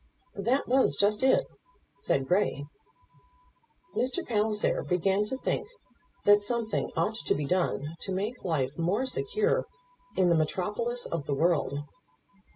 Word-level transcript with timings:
"That 0.39 0.67
was 0.67 0.97
just 0.97 1.21
it," 1.21 1.45
said 1.99 2.27
Grey. 2.27 2.65
Mr. 3.95 4.25
Palliser 4.25 4.81
began 4.81 5.25
to 5.25 5.37
think 5.37 5.67
that 6.25 6.41
something 6.41 6.89
ought 6.95 7.17
to 7.27 7.35
be 7.35 7.45
done 7.45 7.95
to 8.01 8.11
make 8.11 8.43
life 8.43 8.79
more 8.79 9.05
secure 9.05 9.67
in 10.17 10.29
the 10.29 10.35
metropolis 10.35 11.05
of 11.05 11.27
the 11.27 11.35
world. 11.35 11.81